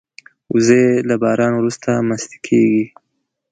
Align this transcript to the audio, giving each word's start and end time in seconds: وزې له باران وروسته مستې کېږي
وزې 0.53 0.85
له 1.09 1.15
باران 1.23 1.51
وروسته 1.55 1.91
مستې 2.07 2.37
کېږي 2.47 2.85